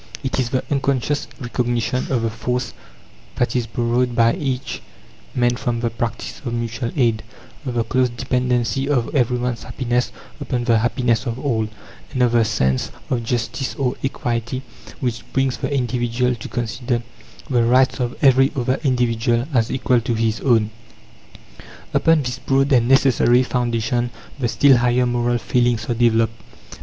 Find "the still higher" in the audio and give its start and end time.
24.39-25.05